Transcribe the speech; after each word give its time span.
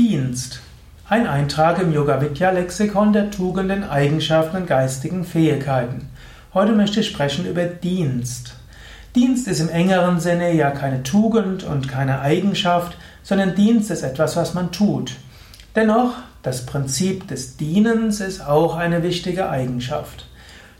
Dienst. 0.00 0.60
Ein 1.10 1.26
Eintrag 1.26 1.78
im 1.78 1.92
Yoga 1.92 2.14
Lexikon 2.16 3.12
der 3.12 3.30
Tugenden, 3.30 3.84
Eigenschaften 3.84 4.56
und 4.56 4.66
geistigen 4.66 5.24
Fähigkeiten. 5.24 6.08
Heute 6.54 6.72
möchte 6.72 7.00
ich 7.00 7.08
sprechen 7.08 7.44
über 7.44 7.66
Dienst. 7.66 8.54
Dienst 9.14 9.46
ist 9.46 9.60
im 9.60 9.68
engeren 9.68 10.18
Sinne 10.18 10.54
ja 10.54 10.70
keine 10.70 11.02
Tugend 11.02 11.64
und 11.64 11.86
keine 11.86 12.22
Eigenschaft, 12.22 12.96
sondern 13.22 13.54
Dienst 13.54 13.90
ist 13.90 14.02
etwas, 14.02 14.36
was 14.36 14.54
man 14.54 14.72
tut. 14.72 15.16
Dennoch, 15.76 16.14
das 16.42 16.64
Prinzip 16.64 17.28
des 17.28 17.58
Dienens 17.58 18.22
ist 18.22 18.40
auch 18.40 18.76
eine 18.76 19.02
wichtige 19.02 19.50
Eigenschaft. 19.50 20.24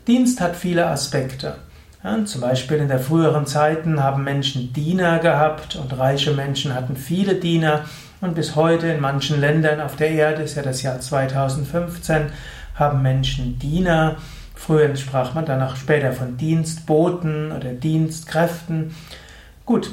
Dienst 0.07 0.41
hat 0.41 0.55
viele 0.55 0.87
Aspekte. 0.87 1.57
Ja, 2.03 2.25
zum 2.25 2.41
Beispiel 2.41 2.77
in 2.77 2.87
der 2.87 2.97
früheren 2.97 3.45
Zeiten 3.45 4.01
haben 4.01 4.23
Menschen 4.23 4.73
Diener 4.73 5.19
gehabt 5.19 5.75
und 5.75 5.95
reiche 5.95 6.31
Menschen 6.31 6.73
hatten 6.73 6.95
viele 6.95 7.35
Diener 7.35 7.85
und 8.21 8.35
bis 8.35 8.55
heute 8.55 8.87
in 8.87 9.01
manchen 9.01 9.39
Ländern 9.41 9.81
auf 9.81 9.95
der 9.95 10.11
Erde, 10.11 10.43
ist 10.43 10.55
ja 10.55 10.61
das 10.61 10.81
Jahr 10.83 10.99
2015, 10.99 12.27
haben 12.75 13.01
Menschen 13.01 13.59
Diener. 13.59 14.17
Früher 14.55 14.95
sprach 14.95 15.33
man 15.33 15.45
danach 15.45 15.75
später 15.75 16.13
von 16.13 16.37
Dienstboten 16.37 17.51
oder 17.51 17.73
Dienstkräften. 17.73 18.95
Gut, 19.65 19.91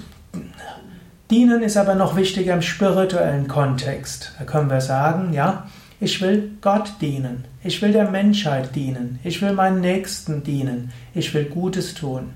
Dienen 1.30 1.62
ist 1.62 1.76
aber 1.76 1.94
noch 1.94 2.16
wichtiger 2.16 2.54
im 2.54 2.62
spirituellen 2.62 3.48
Kontext. 3.48 4.32
Da 4.38 4.44
können 4.44 4.70
wir 4.70 4.80
sagen, 4.80 5.34
ja, 5.34 5.66
ich 6.00 6.22
will 6.22 6.52
Gott 6.62 6.92
dienen. 7.00 7.44
Ich 7.62 7.82
will 7.82 7.92
der 7.92 8.10
Menschheit 8.10 8.74
dienen. 8.74 9.18
Ich 9.24 9.42
will 9.42 9.52
meinen 9.52 9.80
Nächsten 9.80 10.42
dienen. 10.42 10.90
Ich 11.14 11.34
will 11.34 11.44
Gutes 11.44 11.92
tun. 11.94 12.30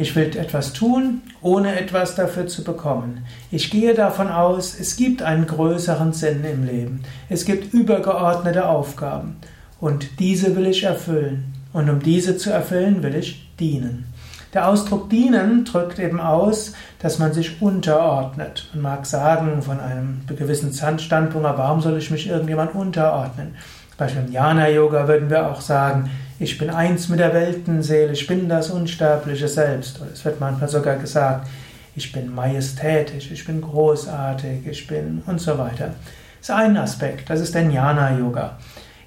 Ich 0.00 0.14
will 0.14 0.36
etwas 0.36 0.74
tun, 0.74 1.22
ohne 1.42 1.76
etwas 1.76 2.14
dafür 2.14 2.46
zu 2.46 2.62
bekommen. 2.62 3.26
Ich 3.50 3.68
gehe 3.68 3.94
davon 3.94 4.28
aus, 4.28 4.78
es 4.78 4.94
gibt 4.94 5.22
einen 5.22 5.44
größeren 5.44 6.12
Sinn 6.12 6.44
im 6.44 6.64
Leben. 6.64 7.02
Es 7.28 7.44
gibt 7.44 7.74
übergeordnete 7.74 8.68
Aufgaben. 8.68 9.38
Und 9.80 10.20
diese 10.20 10.54
will 10.54 10.68
ich 10.68 10.84
erfüllen. 10.84 11.52
Und 11.72 11.90
um 11.90 11.98
diese 11.98 12.36
zu 12.36 12.50
erfüllen, 12.50 13.02
will 13.02 13.16
ich 13.16 13.50
dienen. 13.58 14.06
Der 14.54 14.68
Ausdruck 14.68 15.10
dienen 15.10 15.64
drückt 15.64 15.98
eben 15.98 16.20
aus, 16.20 16.74
dass 17.00 17.18
man 17.18 17.32
sich 17.32 17.60
unterordnet. 17.60 18.70
Man 18.74 18.82
mag 18.82 19.04
sagen 19.04 19.62
von 19.62 19.80
einem 19.80 20.20
gewissen 20.28 20.72
Standpunkt, 20.72 21.42
warum 21.42 21.80
soll 21.80 21.98
ich 21.98 22.12
mich 22.12 22.28
irgendjemand 22.28 22.72
unterordnen? 22.76 23.56
Beispiel 23.98 24.22
im 24.22 24.32
Jnana-Yoga 24.32 25.08
würden 25.08 25.28
wir 25.28 25.48
auch 25.48 25.60
sagen, 25.60 26.08
ich 26.38 26.56
bin 26.56 26.70
eins 26.70 27.08
mit 27.08 27.18
der 27.18 27.34
Weltenseele, 27.34 28.12
ich 28.12 28.26
bin 28.28 28.48
das 28.48 28.70
unsterbliche 28.70 29.48
Selbst. 29.48 30.00
Oder 30.00 30.12
es 30.12 30.24
wird 30.24 30.38
manchmal 30.40 30.68
sogar 30.68 30.96
gesagt, 30.96 31.48
ich 31.96 32.12
bin 32.12 32.32
majestätisch, 32.32 33.30
ich 33.32 33.44
bin 33.44 33.60
großartig, 33.60 34.66
ich 34.66 34.86
bin 34.86 35.22
und 35.26 35.40
so 35.40 35.58
weiter. 35.58 35.94
Das 36.38 36.48
ist 36.48 36.50
ein 36.50 36.76
Aspekt, 36.76 37.28
das 37.28 37.40
ist 37.40 37.56
der 37.56 37.62
Jnana-Yoga. 37.62 38.56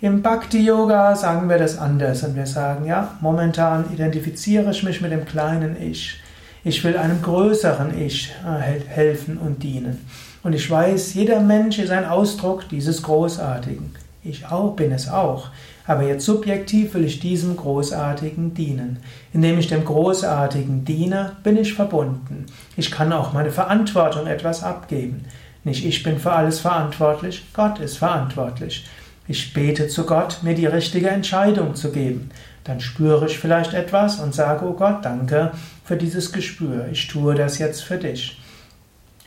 Im 0.02 0.22
Bhakti-Yoga 0.22 1.16
sagen 1.16 1.48
wir 1.48 1.58
das 1.58 1.78
anders 1.78 2.23
und 2.23 2.36
wir 2.36 2.48
sagen, 2.48 2.86
ja, 2.86 3.16
momentan 3.22 3.86
identifiziere 3.94 4.72
ich 4.72 4.83
mich 4.83 5.00
mit 5.00 5.14
dem 5.14 5.26
kleinen 5.26 5.81
Ich. 5.81 6.20
Ich 6.66 6.83
will 6.83 6.98
einem 6.98 7.22
größeren 7.22 7.98
Ich 7.98 8.33
äh, 8.45 8.81
helfen 8.89 9.38
und 9.38 9.64
dienen. 9.64 10.05
Und 10.44 10.52
ich 10.53 10.70
weiß, 10.70 11.14
jeder 11.14 11.39
Mensch 11.39 11.80
ist 11.80 11.92
ein 11.92 12.05
Ausdruck 12.05 12.67
dieses 12.67 13.03
Großartigen. 13.03 14.00
Ich 14.23 14.45
auch 14.45 14.75
bin 14.75 14.91
es 14.91 15.09
auch. 15.09 15.50
Aber 15.88 16.03
jetzt 16.03 16.25
subjektiv 16.25 16.94
will 16.94 17.05
ich 17.05 17.19
diesem 17.19 17.58
Großartigen 17.58 18.53
dienen. 18.53 19.00
Indem 19.33 19.58
ich 19.58 19.67
dem 19.67 19.83
Großartigen 19.83 20.86
diene, 20.86 21.38
bin 21.44 21.58
ich 21.58 21.73
verbunden. 21.73 22.45
Ich 22.77 22.92
kann 22.92 23.11
auch 23.14 23.33
meine 23.33 23.52
Verantwortung 23.52 24.27
etwas 24.27 24.64
abgeben. 24.64 25.25
Nicht 25.64 25.86
ich 25.86 26.03
bin 26.03 26.19
für 26.19 26.31
alles 26.31 26.59
verantwortlich, 26.59 27.45
Gott 27.53 27.80
ist 27.80 27.97
verantwortlich. 27.97 28.86
Ich 29.27 29.53
bete 29.53 29.88
zu 29.88 30.05
Gott, 30.05 30.39
mir 30.42 30.55
die 30.55 30.66
richtige 30.66 31.09
Entscheidung 31.09 31.75
zu 31.75 31.92
geben. 31.92 32.31
Dann 32.64 32.80
spüre 32.80 33.25
ich 33.25 33.39
vielleicht 33.39 33.73
etwas 33.73 34.19
und 34.19 34.36
sage, 34.36 34.65
oh 34.65 34.73
Gott, 34.73 35.03
danke 35.03 35.52
für 35.83 35.98
dieses 35.98 36.32
Gespür. 36.32 36.88
Ich 36.92 37.08
tue 37.08 37.33
das 37.36 37.58
jetzt 37.58 37.82
für 37.82 37.98
dich. 37.98 38.39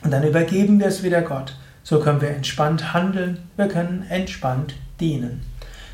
Und 0.03 0.11
dann 0.11 0.23
übergeben 0.23 0.79
wir 0.79 0.87
es 0.87 1.03
wieder 1.03 1.21
Gott. 1.21 1.55
So 1.87 1.99
können 1.99 2.19
wir 2.19 2.31
entspannt 2.31 2.95
handeln, 2.95 3.37
wir 3.57 3.67
können 3.67 4.07
entspannt 4.09 4.73
dienen. 4.99 5.43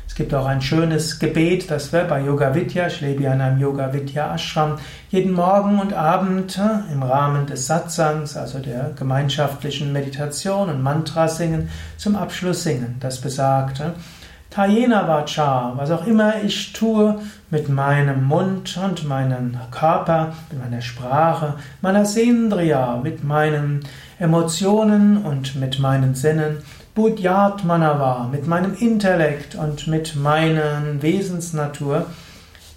Es 0.08 0.14
gibt 0.14 0.32
auch 0.32 0.46
ein 0.46 0.62
schönes 0.62 1.18
Gebet, 1.18 1.70
das 1.70 1.92
wir 1.92 2.04
bei 2.04 2.22
Yoga 2.22 2.54
Vidya, 2.54 2.86
ich 2.86 3.02
lebe 3.02 3.24
ja 3.24 3.34
in 3.34 3.42
einem 3.42 3.60
Yoga 3.60 3.92
Vidya 3.92 4.34
Ashram, 4.34 4.78
jeden 5.10 5.34
Morgen 5.34 5.78
und 5.78 5.92
Abend 5.92 6.56
äh, 6.56 6.90
im 6.90 7.02
Rahmen 7.02 7.46
des 7.46 7.66
Satsangs, 7.66 8.38
also 8.38 8.58
der 8.58 8.92
gemeinschaftlichen 8.98 9.92
Meditation 9.92 10.70
und 10.70 10.82
Mantra 10.82 11.28
singen, 11.28 11.68
zum 11.98 12.16
Abschluss 12.16 12.62
singen. 12.62 12.96
Das 13.00 13.20
besagt, 13.20 13.80
äh, 13.80 13.90
Tayena 14.52 15.08
Vacha, 15.08 15.72
was 15.76 15.90
auch 15.90 16.06
immer 16.06 16.42
ich 16.44 16.74
tue 16.74 17.18
mit 17.50 17.70
meinem 17.70 18.24
Mund 18.24 18.78
und 18.84 19.08
meinem 19.08 19.56
Körper, 19.70 20.34
mit 20.50 20.62
meiner 20.62 20.82
Sprache, 20.82 21.54
meiner 21.80 22.04
Sendriya, 22.04 23.00
mit 23.02 23.24
meinen 23.24 23.80
Emotionen 24.18 25.24
und 25.24 25.56
mit 25.56 25.78
meinen 25.78 26.14
Sinnen, 26.14 26.58
Buddhyatmanava, 26.94 28.28
mit 28.30 28.46
meinem 28.46 28.74
Intellekt 28.74 29.54
und 29.54 29.86
mit 29.86 30.16
meiner 30.16 30.82
Wesensnatur, 31.00 32.04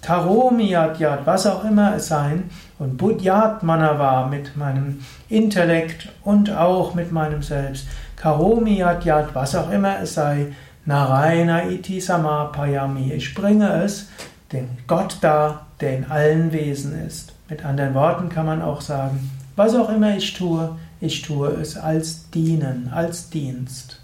Karomiyatyat, 0.01 1.25
was 1.25 1.45
auch 1.45 1.65
immer 1.65 1.95
es 1.95 2.07
sein, 2.07 2.49
und 2.79 2.95
Buddhyatmanava 2.95 4.27
mit 4.27 4.55
meinem 4.55 5.01
Intellekt 5.27 6.07
und 6.23 6.51
auch 6.51 6.95
mit 6.95 7.11
meinem 7.11 7.41
Selbst, 7.41 7.87
Karomiyatyat, 8.15 9.35
was 9.35 9.55
auch 9.55 9.69
immer 9.71 9.99
es 9.99 10.13
sei, 10.13 10.53
Narayana 10.85 11.69
iti 11.69 11.99
samapayami, 11.99 13.11
ich 13.13 13.33
bringe 13.33 13.83
es 13.83 14.07
den 14.51 14.69
Gott 14.87 15.17
dar, 15.21 15.65
der 15.81 15.97
in 15.97 16.05
allen 16.05 16.51
Wesen 16.53 17.05
ist. 17.05 17.33
Mit 17.49 17.65
anderen 17.65 17.93
Worten 17.95 18.29
kann 18.29 18.45
man 18.45 18.61
auch 18.61 18.81
sagen, 18.81 19.31
was 19.55 19.75
auch 19.75 19.89
immer 19.89 20.15
ich 20.15 20.33
tue, 20.33 20.77
ich 21.01 21.21
tue 21.21 21.49
es 21.49 21.77
als 21.77 22.29
Dienen, 22.29 22.91
als 22.93 23.29
Dienst. 23.29 23.99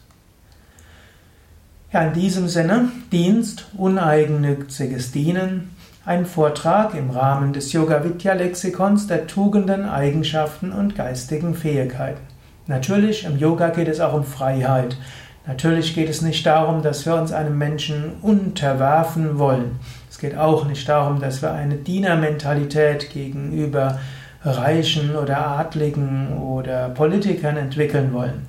Ja, 1.92 2.04
in 2.04 2.14
diesem 2.14 2.48
Sinne, 2.48 2.90
Dienst, 3.12 3.68
uneigennütziges 3.78 5.12
Dienen, 5.12 5.76
ein 6.06 6.26
Vortrag 6.26 6.96
im 6.96 7.12
Rahmen 7.12 7.54
des 7.54 7.74
Yoga 7.74 8.04
Vidya 8.04 8.34
Lexikons 8.34 9.08
der 9.08 9.28
Tugenden, 9.28 9.88
Eigenschaften 9.88 10.72
und 10.72 10.96
geistigen 10.96 11.54
Fähigkeiten. 11.54 12.22
Natürlich, 12.66 13.26
im 13.26 13.38
Yoga 13.38 13.70
geht 13.70 13.88
es 13.88 14.00
auch 14.00 14.14
um 14.14 14.24
Freiheit. 14.24 14.98
Natürlich 15.48 15.96
geht 15.96 16.10
es 16.10 16.22
nicht 16.22 16.46
darum, 16.46 16.84
dass 16.84 17.06
wir 17.06 17.16
uns 17.16 17.32
einem 17.32 17.58
Menschen 17.58 18.14
unterwerfen 18.22 19.40
wollen. 19.40 19.80
Es 20.10 20.20
geht 20.20 20.38
auch 20.38 20.66
nicht 20.66 20.88
darum, 20.88 21.20
dass 21.20 21.42
wir 21.42 21.52
eine 21.52 21.76
Dienermentalität 21.76 23.10
gegenüber 23.10 24.00
Reichen 24.44 25.16
oder 25.16 25.46
Adligen 25.48 26.38
oder 26.38 26.90
Politikern 26.90 27.58
entwickeln 27.58 28.14
wollen. 28.14 28.46